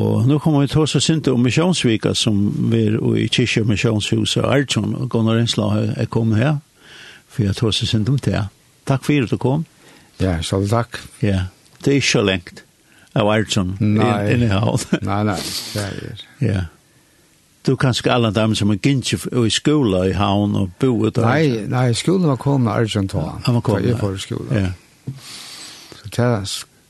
[0.00, 2.38] Og nå kommer vi til oss og synte om misjonsvika som
[2.72, 6.56] vi er i kyrkje misjonshuset og Arjun, og Gunnar Ensla er kommet her,
[7.28, 8.46] for jeg tog oss og synte om det.
[8.88, 9.64] Takk for at du kom.
[10.20, 11.00] Ja, så takk.
[11.22, 11.44] Ja,
[11.84, 12.64] det er ikke lengt
[13.14, 14.84] av Arjun inne her.
[15.10, 15.40] Nei, nei,
[15.74, 16.60] det er Ja.
[17.66, 21.18] Du kan kanskje alle dem som er gynnsi i skola i havn og bo ut
[21.18, 23.34] av Nei, nei, skolen var kommet Arjun tog.
[23.44, 23.88] Han var kommet.
[23.90, 24.62] Jeg var i skola.
[24.62, 24.70] Ja.
[26.00, 26.30] Så det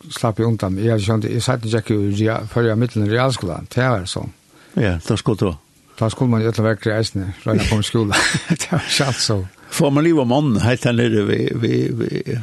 [0.08, 0.78] slapp jeg undan.
[0.80, 3.68] Jeg hadde skjønt, jeg satt ikke jo før jeg middelen i realskolen.
[3.72, 4.32] Det var sånn.
[4.80, 5.58] Ja, da skulle du.
[6.00, 8.16] Da skulle man jo til verkere eisene, røyne på en skole.
[8.48, 9.40] det var ikke alt så.
[9.70, 12.38] Får man liv om ånden helt her nede vi, vi, vi,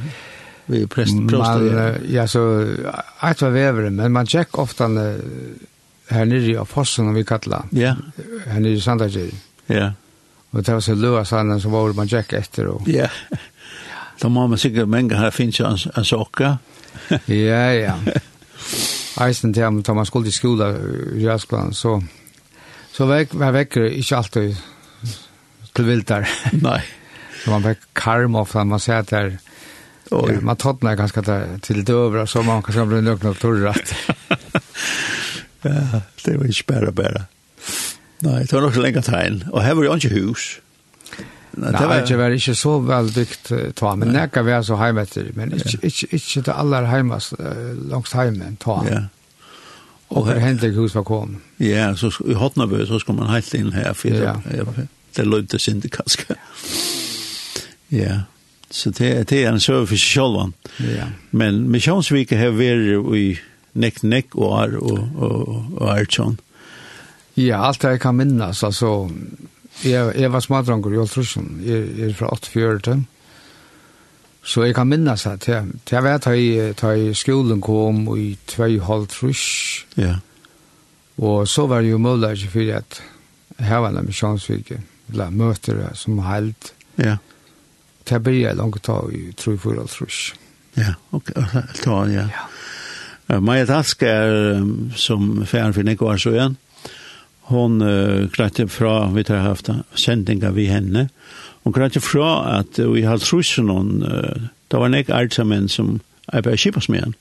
[0.68, 1.26] ved presten?
[1.32, 2.44] Man, ja, så,
[3.26, 4.88] eit var vevere, men man tjekk ofte
[6.12, 7.66] her nede av fossen, om vi kallar.
[7.76, 7.96] Ja.
[8.46, 9.34] Her nede i Sandagir.
[9.68, 9.92] Ja.
[10.54, 12.70] Og det var så løa sanden som var man tjekk etter.
[12.72, 12.88] Og...
[12.88, 13.10] Ja.
[14.22, 16.46] Da må man sikkert mange her finnes en, en sokker.
[16.46, 16.77] Ja
[17.50, 17.96] ja, ja.
[19.26, 20.72] Eisen til ham, da man skulle i skola
[21.18, 21.98] i Raskland, så,
[22.94, 24.56] så vek, var vekker ikke alltid
[25.76, 26.30] til viltar.
[26.68, 26.82] Nei.
[27.38, 29.36] Så man vekk karm ofta, man ser at der,
[30.12, 30.32] Oj.
[30.34, 33.94] Ja, man tottnar ganska där till dövra så man kanske blir nöjd med torrat.
[35.62, 37.26] ja, det var ju spärra bara.
[38.20, 39.46] Nej, det var nog så länge tid.
[39.52, 40.60] Och här var ju inte hus.
[41.58, 44.78] Nei, det var ikke, var ikke så vel veldykt ta, men jeg kan være så
[44.78, 47.18] hjemme etter, men ikke, ikke, ikke det aller hjemme,
[47.90, 48.78] langs hjemme ta.
[48.86, 49.00] Ja.
[50.14, 51.36] Og her hentet hus var kom.
[51.60, 54.38] Ja, så i Hotnabø så skulle man helt inn her, for ja.
[54.54, 54.64] ja,
[55.18, 56.38] det løpte sin det kanskje.
[57.92, 58.22] Ja,
[58.72, 60.54] så det, det er en søv for seg selv.
[60.84, 61.10] Ja.
[61.32, 63.28] Men Misjonsvike har vært i
[63.78, 66.38] nekk, nekk og år og, og, og, og
[67.38, 69.10] Ja, alt det jeg kan minnes, altså,
[69.86, 72.98] Jeg, jeg var smadranger i Oltrusjon, jeg, jeg er fra 8-4.
[74.48, 75.48] Så jeg kan minnes det.
[75.48, 79.36] Jeg, jeg vet at jeg, jeg skolen kom i 2,5
[79.98, 80.16] Ja.
[81.18, 83.02] Og så var det jo mulig for at
[83.60, 86.72] her var det med sjansvike, eller møter som held.
[86.98, 87.18] Ja.
[88.10, 90.34] Det blir jeg langt ta i 3,4 trus.
[90.78, 91.34] Ja, ok,
[91.84, 92.28] ta, ja.
[92.30, 93.40] ja.
[93.42, 96.58] Maja Task er um, som færen for Nikvar Søen
[97.48, 101.08] hon uh, klarte fra, vi har haft sendinger vi henne,
[101.64, 105.70] hon klarte fra at uh, vi har trusen hon, uh, det var nek alt sammen
[105.72, 107.20] som arbeidet kjipas med henne.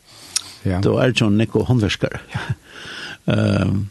[0.66, 0.80] Ja.
[0.82, 2.18] Det var alt sånn nek og håndverskere.
[2.34, 2.46] Ja.
[3.66, 3.86] um,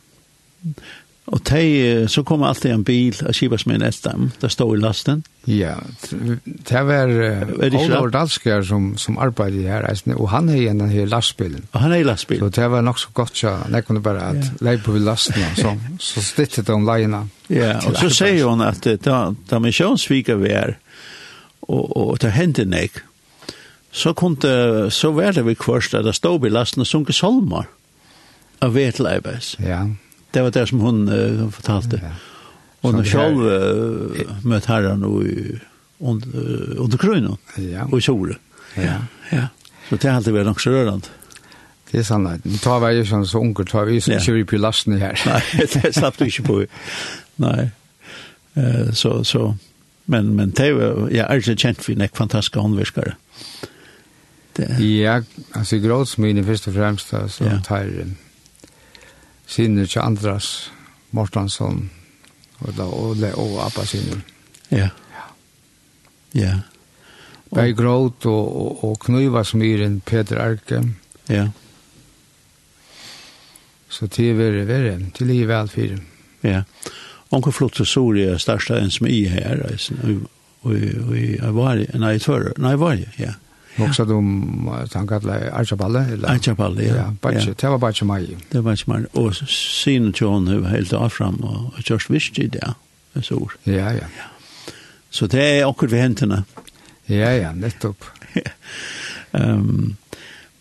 [1.25, 5.23] Og te, så kom alltid en bil av Kivasmen Estam, der stod i lasten.
[5.49, 5.73] Ja,
[6.11, 11.65] det var uh, Olavur Dalskjær som, som arbeidde her, og han er igjen her lastbilen.
[11.71, 12.45] Og han er i lastbilen.
[12.45, 15.73] Så det var nok så godt, ja, jeg kunne bare at leie på lasten, så,
[15.97, 17.25] så stittet de leiene.
[17.49, 20.77] Ja, og så sier hun at da, da misjonssviker vi er,
[21.65, 23.01] og, og det hendte nek,
[23.89, 27.65] så, kunne, så var det vi kvørst at det stod i lasten og sunket solmer
[28.61, 29.55] av vetleibes.
[29.57, 29.85] Ja, ja
[30.35, 31.99] det var det som hon uh, fortalte.
[32.03, 32.15] Ja.
[32.85, 35.59] Og hun själv uh, mötte herran och i
[35.99, 37.85] under, under krøyna ja.
[37.91, 38.35] og i solen.
[38.75, 38.97] Ja.
[39.31, 39.47] ja.
[39.89, 41.13] Så det har alltid vært nok så rørende.
[41.91, 42.45] Det er sannhet.
[42.45, 45.15] Nu tar vi sånn så unge, tar vi som kjører på lasten her.
[45.29, 46.57] Nei, det slapp du ikke på.
[47.45, 47.69] Nei.
[48.57, 49.53] Uh, så, så.
[50.11, 53.15] Men, men det var, jeg er ikke kjent for en fantastisk håndvirkere.
[54.55, 54.67] Det.
[54.79, 55.19] Ja,
[55.55, 57.57] altså gråtsmine først og fremst, så ja.
[57.65, 58.13] tar jeg
[59.47, 60.71] sinner til Andras
[61.15, 61.89] Mortansson
[62.63, 64.21] og da Ole og Abba sinner.
[64.71, 64.89] Ja.
[65.15, 65.25] Ja.
[66.39, 66.53] ja.
[67.55, 70.81] Bei Gråt og, og, og Knøyvasmyren Peter Arke.
[71.29, 71.49] Ja.
[73.89, 74.95] Så til er verre, verre.
[75.15, 75.99] Til i velfyr.
[76.43, 76.63] Ja.
[77.31, 79.61] Onkel Flott og Sori er største enn som i her.
[79.63, 80.25] Og
[80.65, 80.73] og,
[81.53, 83.33] var, nei, jeg var, nei, jeg var, ja.
[83.77, 87.13] Också så de tankar till Archaballe eller Archaballe ja.
[87.21, 88.37] Batch tell about your mai.
[88.49, 92.73] Det var smart och syn John hur helt av fram och just visst det där.
[93.21, 93.53] Så ord.
[93.63, 94.07] Ja ja.
[95.09, 96.43] Så det är också vid händerna.
[97.05, 98.03] Ja ja, nettopp.
[99.31, 99.95] Ehm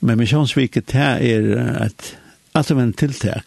[0.05, 2.17] men missionsviket här är att
[2.53, 3.43] alltså en tilltag.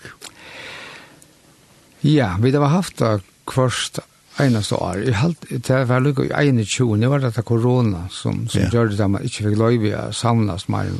[1.99, 3.01] Ja, vi har haft
[3.45, 3.99] kvarst
[4.39, 5.01] Einast år.
[5.05, 8.69] Jeg halt, det var lukket i 21, det var dette korona som, som ja.
[8.69, 10.91] gjør det at man ikke fikk løyve å samles mer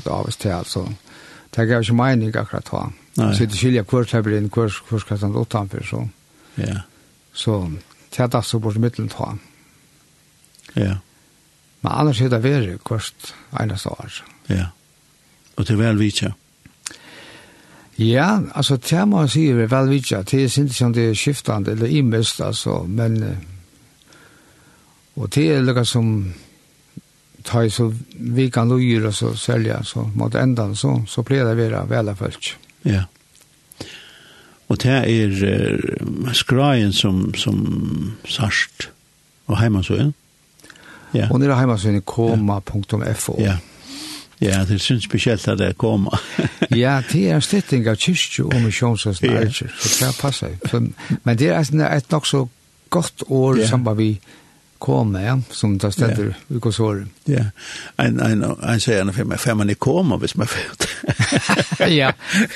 [0.00, 0.86] et avvis til, altså.
[1.52, 2.82] Det gav ikke mening akkurat da.
[3.20, 3.32] Nei.
[3.36, 6.02] Så det skiljer hver til blir inn, hver skal stå utenfor, så.
[6.56, 6.80] Ja.
[7.36, 7.58] Så
[8.12, 9.34] det er det som bort i middelen ta.
[10.76, 10.96] Ja.
[11.82, 14.22] Men annars er det vært hvert eneste år.
[14.48, 14.70] Ja.
[15.56, 16.32] Og til vel vidtja.
[18.02, 21.18] Ja, altså det må jeg si er vel vidtja, det er sint som det er
[21.18, 23.18] skiftande eller imest, altså, men
[25.16, 26.32] og det er lukka som
[27.44, 31.84] tar så vi kan og så selja, så mot endan så, så blir det vera
[31.84, 32.56] vela folk.
[32.82, 33.04] Ja.
[34.68, 38.88] Og det er, uh, skraien som, som sarst
[39.46, 40.14] og heimansøyen.
[41.12, 41.28] Ja.
[41.30, 43.36] Og nere heimansøyen koma.fo.
[43.38, 43.44] Ja.
[43.44, 43.56] ja.
[44.42, 46.20] Ja, det synes spesielt at det kommer.
[46.70, 49.78] ja, det er en stetting av kyrkje og misjonsens nærkjer, ja.
[49.78, 50.56] så det passer.
[50.66, 50.86] For,
[51.24, 52.46] men det er et nok så
[52.90, 53.66] godt år ja.
[53.68, 54.18] som vi
[54.82, 56.56] kommer, ja, som det stender ja.
[56.56, 57.10] i korsåren.
[57.30, 57.44] Ja,
[58.02, 62.10] en, en, en sier han for meg, man er kommer hvis man er ja,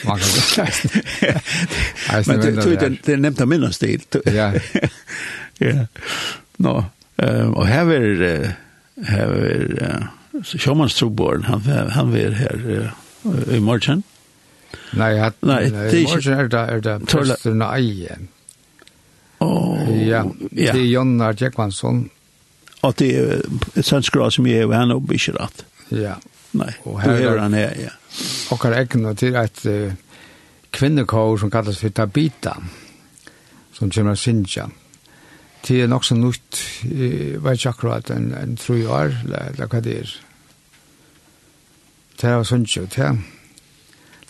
[0.05, 0.33] man kan
[1.21, 2.27] det.
[2.27, 4.03] men det, det, det er nevnt av minnestil.
[4.27, 4.51] ja.
[5.61, 5.87] ja.
[6.59, 6.83] Nå, no,
[7.23, 8.53] um, og her er,
[9.07, 10.07] her er, uh,
[10.45, 12.71] sjåmannstrobåren, han, han är här
[13.25, 14.03] uh, i morgon.
[14.93, 18.19] Nej, jag Nej, nei, i morgon är det, er det presten Eie.
[19.39, 22.11] Oh, ja, det är Jonna Tjekvansson.
[22.81, 23.43] Och det är
[23.75, 25.33] ett sånt skrås som är han och ikke.
[25.89, 26.15] Ja.
[26.51, 26.75] Nej.
[26.83, 27.91] Och här är han här, ja.
[28.51, 29.93] Och har er ikke til et uh,
[30.71, 32.57] kvinnekår som kallas för Tabita,
[33.73, 34.71] som kommer att synja.
[35.67, 39.83] Det är nok så nytt, jeg vet ikke akkurat, en, en tro år, eller vad
[39.83, 40.26] det är
[42.21, 43.11] det var sånn ikke, det,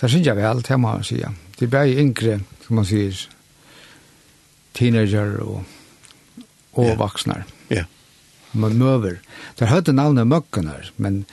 [0.00, 1.20] det synes jeg vel, det må man si.
[1.56, 3.20] Det er bare yngre, som man sier,
[4.76, 5.62] teenager og,
[6.76, 6.98] og yeah.
[7.00, 7.42] voksne.
[7.70, 7.82] Ja.
[7.82, 7.92] Yeah.
[8.56, 9.20] Man møver.
[9.58, 11.24] Det hørte navnet Møkkener, men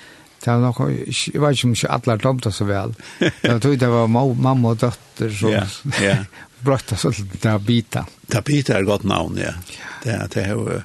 [0.43, 2.95] det var nok, jeg vet ikke om ikke alle domte så vel.
[3.19, 5.77] Jeg tror det var mamma og døtter som yeah.
[6.03, 6.25] Yeah.
[6.63, 8.05] brøtte seg til Tabita.
[8.31, 9.55] Tabita er godt navn, ja.
[10.03, 10.81] Det er det er jo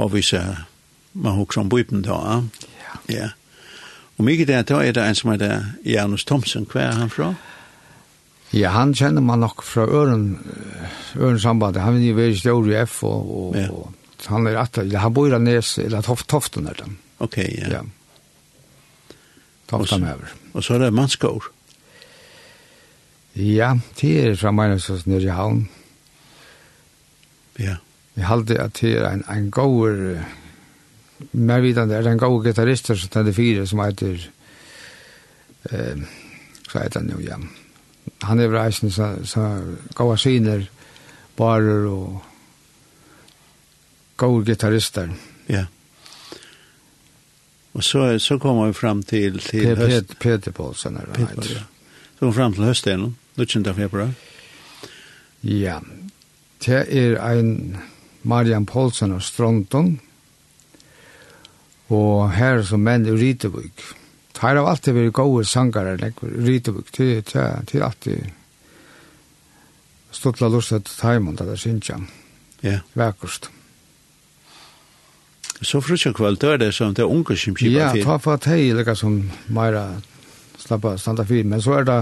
[0.00, 0.40] avvise,
[1.12, 2.40] man husker om bøypen da, ja.
[3.08, 3.14] Ja.
[3.14, 3.36] Yeah.
[4.20, 7.30] Og mye det da er det en som heter Janus Thomsen, hva er han fra?
[8.52, 10.34] Ja, han kjenner man nok fra Øren,
[11.16, 11.80] Øren sambandet.
[11.86, 13.70] Han er veldig stor i F, og, og, ja.
[13.70, 13.94] og
[14.28, 16.98] han er atter, han bor i Nes, eller tof, Toften er den.
[17.18, 17.70] Ok, ja.
[17.78, 17.80] ja.
[19.70, 20.20] Toften er.
[20.52, 21.48] Og så er det mannskår.
[23.40, 25.64] Ja, det er fra Meinesås nere i havn.
[27.56, 27.78] Ja.
[28.18, 30.18] Jeg halte at det er en, en gård,
[31.32, 34.30] mer vidande er det en god gitarrister som tredje fire som heter
[35.70, 36.04] eh,
[36.70, 37.36] så heter han jo, ja.
[38.22, 39.46] Han er reisen så, så
[39.94, 40.64] gode syner,
[41.36, 42.20] barer og
[44.20, 45.10] gode gitarrister.
[45.48, 45.64] Ja.
[47.72, 50.18] Og så, så kommer vi fram til, til Peter høst.
[50.18, 51.14] Peter, Paulsen er det.
[51.14, 51.62] Peter ja.
[52.12, 53.74] Så kommer vi fram til høsten, 19.
[53.74, 54.12] februar.
[55.42, 55.78] Ja.
[56.66, 57.78] Det er en
[58.22, 60.00] Marian Paulsen og Stronton,
[61.90, 63.86] og her som menn i Rytebygg.
[64.40, 68.30] Her har alltid vært gode sangere, nekker, Rytebygg, til, til, til alltid
[70.14, 71.90] stått la lust til Taimond, det er synes.
[72.62, 72.78] Ja.
[72.94, 73.50] Vækust.
[75.62, 77.76] Så frutja kvöld, det er det som det er unge som kipper?
[77.76, 80.00] Ja, ta for at hei, lika som Meira
[80.58, 81.98] slappa standa fyr, men så er det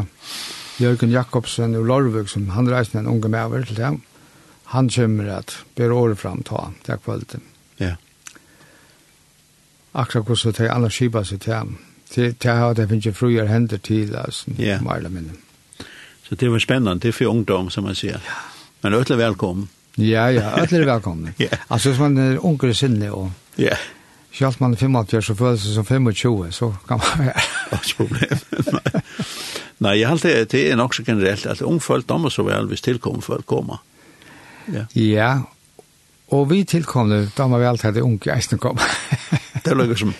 [0.78, 4.02] Jørgen Jakobsen og Lorvuk, som han reisner en unge med over til dem.
[4.74, 7.42] Han kommer at ber året fram ta, det er kvöldet.
[7.80, 7.96] Ja
[9.94, 14.16] akkurat hvordan det er annars skipa seg til Det har det finnes fruer hender til,
[14.16, 14.82] altså, yeah.
[14.82, 15.36] mer mindre.
[16.28, 18.20] Så det var spennende, det er for ungdom, som man sier.
[18.24, 18.38] Ja.
[18.82, 19.68] Men øtler velkommen.
[19.96, 21.34] Ja, ja, øtler velkommen.
[21.38, 21.48] ja.
[21.70, 23.30] Altså, hvis man er unger sinne og...
[23.58, 23.76] Ja.
[24.32, 27.44] Selv man er 55, så føler det som 25, så kan man være.
[27.72, 28.80] Ikke problem.
[29.78, 33.20] Nei, jeg halte det er nok så generelt at ungfølt damer så vel hvis tilkommer
[33.20, 33.82] folk kommer.
[34.72, 34.84] Ja.
[34.94, 35.38] ja,
[36.28, 38.84] og vi tilkommer dommer vel alltid at unge eisene kommer.
[39.76, 40.14] det er liksom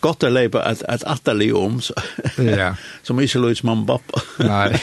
[0.00, 1.94] gott att leva att att åtta le om så.
[2.36, 2.74] Ja.
[3.02, 4.20] Som inte låts man pappa.
[4.38, 4.82] Nej.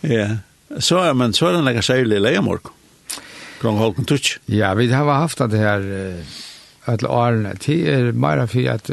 [0.00, 0.36] Ja.
[0.78, 2.60] Så är man så den lägger sig lilla i morg.
[3.60, 4.40] Kring Holken touch.
[4.46, 6.14] Ja, vi har haft det här
[6.84, 8.90] att Arne till er mer för att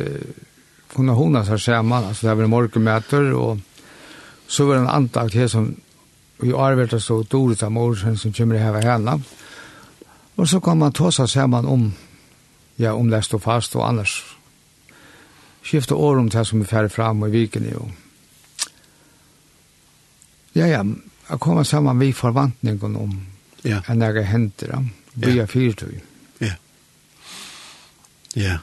[0.95, 3.57] kunna hona så här man alltså det var morgonmöter och
[4.47, 5.75] så var det en antakt här som
[6.37, 9.21] vi arbetar så Dorita Morsen som kommer här hemma.
[10.35, 11.93] Och så kan man ta sig samman om
[12.79, 14.21] ja, om det står fast og annars
[15.65, 17.89] skifte år om det som er ferdig fram i viken jo.
[20.55, 20.83] Ja, ja,
[21.29, 23.19] jeg kommer sammen med forvantningen om
[23.67, 23.83] ja.
[23.87, 24.89] enn jeg henter dem,
[25.21, 25.99] er jeg fyrtøy.
[26.39, 26.55] Ja.
[28.39, 28.57] Ja.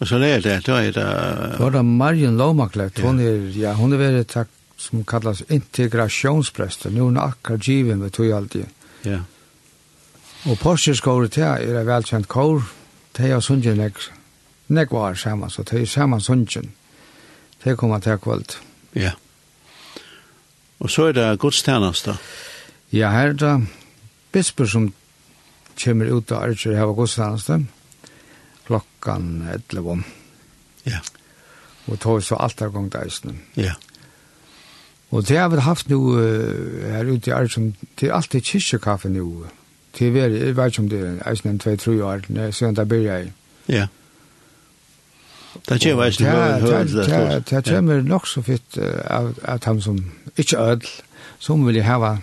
[0.00, 0.94] Og så er det, da er det...
[0.94, 6.92] Da er det Marion Lomaklet, hun er, ja, hun er veldig takk som kallas integrationsprester,
[6.92, 8.64] Nå er hun akkurat given ved tog alltid.
[9.04, 9.20] Ja.
[10.48, 12.62] Og Porsche skåret til er et velkjent kår,
[13.20, 13.98] de har sunnet nek,
[14.72, 16.70] nek var sammen, så de er sammen sunnet.
[17.64, 18.56] De kommer til kvöld.
[18.96, 19.12] Ja.
[20.80, 22.14] Og så er det godstjeneste?
[22.92, 23.66] Ja, her er det
[24.32, 24.92] bisper som
[25.84, 27.60] kommer ut av Archer her var godstjeneste
[28.66, 30.02] klokkan 11.
[30.86, 31.00] Ja.
[31.86, 33.42] Og tog så alt er gongt eisen.
[33.56, 33.74] Ja.
[35.10, 39.44] Og det har vi haft nu her ute i Archer det er alltid kyrkjekaffe nu.
[39.44, 39.59] Ja
[39.96, 42.76] til veri, jeg vet ikke om det er eisen enn 2-3 år, når jeg siden
[42.78, 43.32] det blir jeg.
[43.68, 43.86] Ja.
[45.68, 47.40] Det kommer eisen enn høyre.
[47.50, 49.32] Det kommer nok så fitt av
[49.66, 50.02] han som
[50.36, 50.92] ikke ødel,
[51.40, 52.18] som vil hava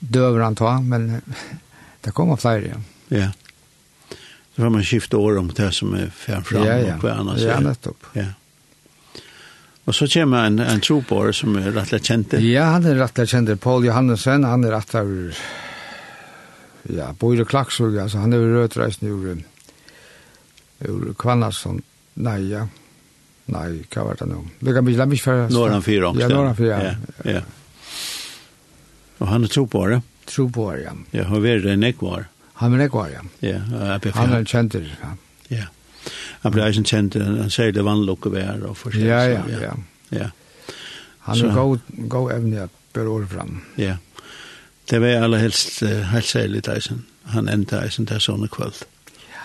[0.00, 1.22] døver han ta, men
[2.04, 2.80] det kommer flere, ja.
[3.14, 3.30] Ja.
[4.54, 7.42] Så får man skifte år om det som er framfram og på annars.
[7.42, 8.06] Ja, nettopp.
[8.14, 8.30] Ja.
[9.84, 12.36] Og så kommer en, en tropår som er rettelig kjent.
[12.40, 13.50] Ja, han er rettelig kjent.
[13.60, 15.34] Paul Johannesson, han er rettelig
[16.92, 19.38] Ja, bor i Klaksvig, altså han er jo rødreisende ur,
[20.90, 21.80] ur Kvannason,
[22.20, 22.66] nei, ja,
[23.54, 24.42] nei, hva var det nå?
[24.66, 25.46] Lykke mye, la mye færre.
[25.52, 26.12] Nå er han fire.
[26.20, 26.92] Ja, nå er han fire, ja.
[27.24, 27.38] ja.
[27.38, 27.44] ja.
[29.22, 30.02] Og han er tro på det?
[30.28, 30.94] Tro på det, ja.
[31.16, 32.28] Ja, og hva er det nekvar?
[32.60, 33.24] Han er nekvar, ja.
[33.44, 35.16] Ja, og han er kjenter, ja.
[35.52, 35.66] Ja,
[36.44, 39.08] han ble eisen kjenter, han sier det vannlukke vær og forskjellig.
[39.08, 39.76] Ja, ja, ja.
[40.12, 40.32] ja.
[41.24, 43.62] Han er god, god evne at bør året fram.
[43.80, 44.00] Ja, ja
[44.90, 47.04] det var aller helst uh, helt særlig Eisen.
[47.32, 48.82] Han enda Eisen der sånne kvöld.
[49.30, 49.44] Ja.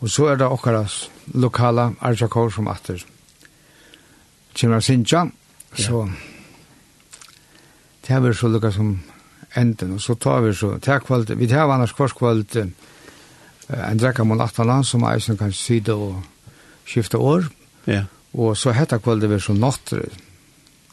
[0.00, 3.04] Og så er det okkaras lokala arjakor som atter.
[4.54, 5.28] Kjemra Sinja,
[5.74, 6.08] så
[8.06, 9.00] det er så lukka som
[9.56, 13.90] enden, og så tar vi så, det er kvöld, vi tar annars kvart kvöld, uh,
[13.90, 16.22] en drekka mot atala, som Eisen kan syde og
[16.84, 17.44] skifte år,
[17.86, 18.04] ja.
[18.32, 20.02] og så hetta kvöld er vi så nattre.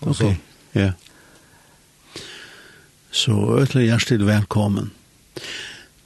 [0.01, 0.36] og så,
[0.75, 0.91] ja.
[3.15, 3.31] Så
[3.62, 4.89] øtla hjertelig velkommen.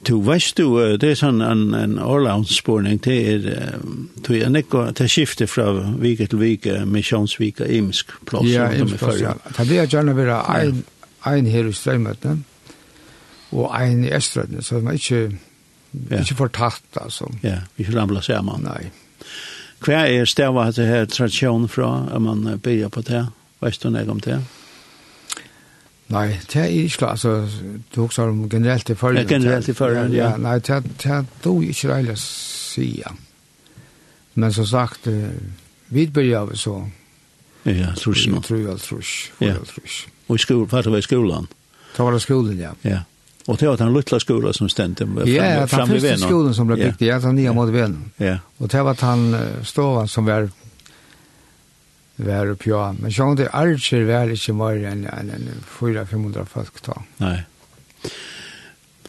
[0.06, 3.48] Du veist du, det er sånn en, en årlandsspurning, det er,
[4.24, 5.66] du er nekko, det er skiftet fra
[6.00, 8.46] vike til vike, misjonsvike, imsk plass.
[8.48, 9.34] Ja, imsk plass, ja.
[9.58, 10.84] Det blir gjerne være ein,
[11.28, 12.46] ein her i strømmøtene,
[13.50, 15.20] og ein i estrøttene, så man ikke,
[16.06, 16.22] ja.
[16.22, 17.28] ikke får tatt, altså.
[17.42, 18.70] Ja, vi ikke ramla sammen.
[18.70, 18.94] Nei.
[19.82, 23.26] Hva er stedet det her tradisjonen fra, at man begynner på det?
[23.60, 24.38] Veist du nek om det?
[24.38, 24.59] Ja.
[26.10, 27.48] Nei, det er ikke klart, altså,
[27.94, 29.22] du også om generelt i førre.
[29.22, 30.32] Ja, generelt i førre, ja.
[30.42, 33.12] Nei, det er du ikke reilig å si, ja.
[34.34, 35.06] Men som sagt,
[35.90, 36.80] vi begynner vi så.
[37.68, 38.40] Ja, trus nå.
[38.42, 39.54] Tror jeg, trus, ja.
[39.68, 40.02] trus.
[40.26, 41.48] Og i skolen, hva var i skolan?
[41.94, 42.74] Det var i skolen, ja.
[42.82, 43.04] Ja.
[43.46, 46.04] Og det var den luttla skolan som stendte fram, ja, fram i venen.
[46.04, 48.10] Ja, den første skolen som ble bygd, ja, den nye mot venen.
[48.18, 48.38] Ja.
[48.58, 50.50] Og det var den ståvan som var
[52.26, 52.90] vær og pja.
[52.98, 55.48] Men sjån det archer vær ikke mer enn en, en
[55.78, 56.98] 400-500 folk ta.
[57.22, 57.38] Nei.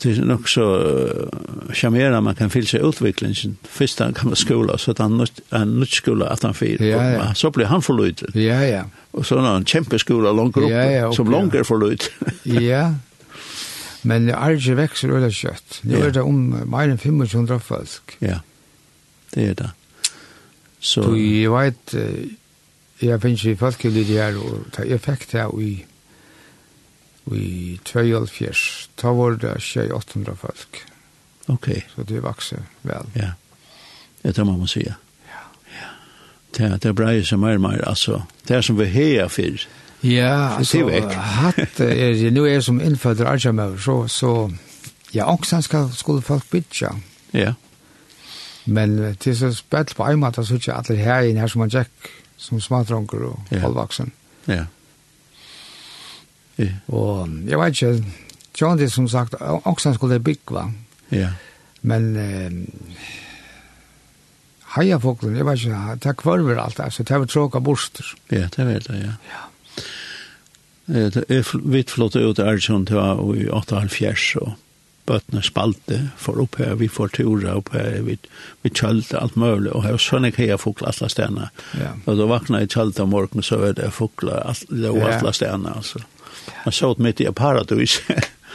[0.01, 0.63] Det er nok så
[1.77, 3.59] charmera man kan fylla seg utviklingen.
[3.69, 6.85] Først han kan være skola, så att han nytt, en nytt skola att han fyra.
[6.85, 7.33] Ja, ja.
[7.33, 8.23] Så blir han forløyt.
[8.33, 8.83] Ja, ja.
[9.13, 11.37] Og så er han kjempeskola langt upp, ja, ja, upp, som ja.
[11.37, 12.09] langt er forløyt.
[12.43, 12.93] ja,
[14.01, 15.79] Men Arge växer öle kött.
[15.81, 18.17] Nu är det om mer enn 500 folk.
[18.19, 18.39] Ja,
[19.33, 19.69] det er det.
[20.79, 21.01] Så...
[21.01, 21.93] Du, jeg vet,
[23.01, 25.85] jeg finnes i folkelivet her, og ta effekt her i,
[27.31, 28.53] i 2004.
[29.01, 30.81] da var det 2800 folk.
[31.47, 31.69] Ok.
[31.95, 33.07] Så det vokser vel.
[33.15, 33.31] Ja,
[34.23, 34.83] det tar man må si.
[34.85, 34.93] Ja.
[36.57, 36.75] Ja.
[36.77, 38.21] Det er bra som er mer, altså.
[38.47, 39.67] Det er som vi heier for.
[40.03, 44.49] Ja, altså, hatt er det, nu er jeg som innfødder Arjamau, så, så,
[45.13, 46.89] ja, også skal, skulle folk bytja.
[47.33, 47.53] Ja.
[48.65, 52.09] Men til så spett på en måte, så ikke alle her, her som man tjekk,
[52.41, 53.61] som smadronker og yeah.
[53.63, 54.11] halvvaksen.
[54.47, 54.53] Ja.
[54.53, 54.67] Yeah.
[56.59, 56.77] Yeah.
[56.87, 58.13] Og jeg vet ikke,
[58.61, 60.67] John det som sagt, også han skulle bygge, va?
[61.11, 61.17] Ja.
[61.17, 61.31] Yeah.
[61.81, 62.51] Men eh,
[64.75, 68.13] heia folken, jeg vet ikke, det er kvarver alt, altså, det er tråka borster.
[68.31, 69.15] Ja, det vet jeg, ja.
[69.31, 69.47] Ja.
[70.91, 74.55] Det er vitt flott ut i Arjun til å i 8,5 og
[75.11, 78.17] bøttene spalte, for opp her, vi får tura opp her, vi,
[78.63, 81.49] vi kjølte alt mulig, og her sånn ikke jeg fukler alle stedene.
[81.79, 81.93] Ja.
[82.05, 86.03] Og da vakna jeg kjølte om morgenen, så er det fukler alle, alle stedene, altså.
[86.65, 87.99] Man så midt i paradis.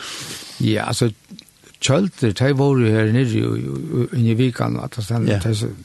[0.72, 1.12] ja, altså,
[1.78, 5.76] kjølte, de var jo her nere i i, i Vikan, at det stedene, yeah.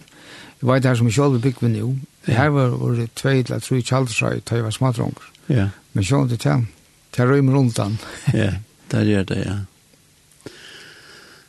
[0.61, 1.95] Det var det her som jeg selv bygde nå.
[2.25, 5.29] Det her var, var det tve eller tre kjaldrøy da jeg var smadronger.
[5.49, 5.63] Ja.
[5.93, 6.67] Men selv det til,
[7.11, 7.97] til røymer rundt den.
[8.33, 8.51] Ja,
[8.91, 9.55] det gjør det, ja.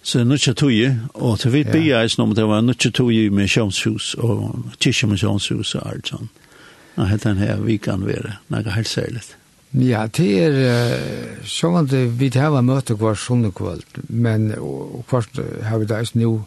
[0.03, 3.31] Så nu tja tuje, og til vi bia eis no, det var nu tja tuje
[3.31, 6.33] med sjånshus og tisje med sjånshus og alt sånn.
[6.97, 9.23] Nå hette den her, vi kan være, naga helt særlig.
[9.73, 14.51] Ja, det er uh, sånn at vi har møte hver sånne kvöld, men
[15.09, 15.29] hver
[15.65, 16.43] har vi det eis nu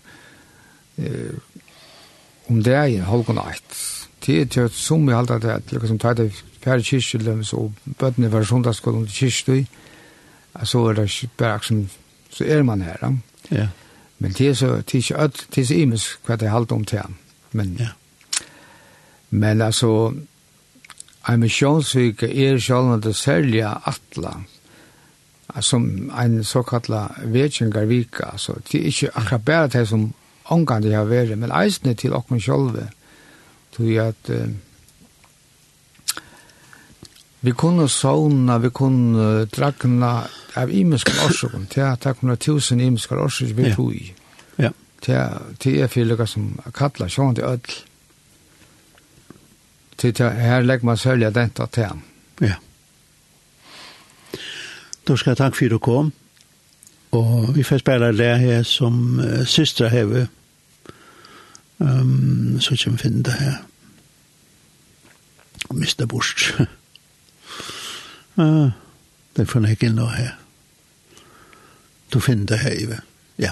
[2.47, 3.79] om det er en halv og natt.
[4.25, 6.29] Det er til at som vi halte det, til liksom tar det
[6.63, 9.65] færre kyrkjulem, så bøttene var sundagskollen til kyrkjulem,
[10.63, 11.07] så er det
[11.38, 11.89] bare som,
[12.31, 13.12] så er man her, ja.
[13.52, 13.68] Ja.
[14.18, 16.56] Men det er så, det er ikke alt, det er så imens hva det er
[16.56, 17.18] halvt om til han.
[17.52, 17.92] Men, ja.
[19.30, 20.14] men altså,
[21.30, 24.36] en misjonsvik er sjålende det særlige atla,
[25.62, 30.14] som en såkalla vetjengarvika, altså, det er ikke akkurat bare det som
[30.46, 32.90] omgang det har vært, men eisene til okken sjålve,
[33.75, 34.50] tror jeg at uh,
[37.46, 40.25] vi kunne sovna, vi kunne drakna
[40.57, 44.13] av imenskar årsakum, til at det kommer tusen imenskar årsakum vi tog i.
[44.57, 44.71] Ja.
[45.01, 47.75] Til er fyrlika som kallar sjående öll.
[49.97, 52.03] Til her legg man sølja denta til han.
[52.41, 52.55] Ja.
[55.07, 56.13] Då skal jeg takk for du kom.
[57.12, 60.27] Og vi får spela det her som uh, systra heve.
[61.77, 63.55] Um, så kan vi finne det her.
[65.71, 66.05] Mr.
[66.05, 66.62] Bush.
[68.38, 68.69] uh,
[69.38, 70.45] det får jeg ikke nå her
[72.15, 73.00] du finner det her, Ive.
[73.38, 73.51] Ja.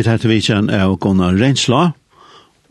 [0.00, 1.90] Vi tar til vitsen av Gunnar Rensla,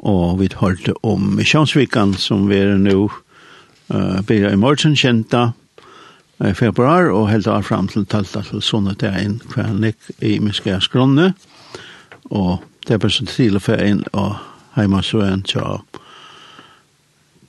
[0.02, 5.52] og vi hørte om Misjonsvikan som vi er nå uh, blir i morgen kjenta
[6.42, 10.82] i februar, og helt av fram til talta til sånne det en kvelnik i Miskea
[10.82, 11.36] Skronne,
[12.34, 14.40] og det er bare så tidlig for en og
[14.74, 15.78] heima så en tja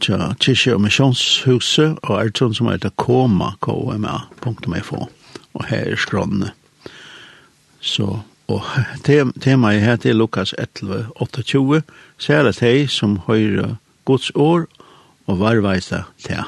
[0.05, 6.53] tja kyrkje og misjonshuset og er sånn som heter koma, koma.fo og her er skronne.
[7.81, 8.19] Så
[8.51, 8.63] Og
[9.07, 11.83] tem temaet her til Lukas 11, 28,
[12.19, 14.67] særlig de som høyre Guds år
[15.27, 16.43] og varveisa til.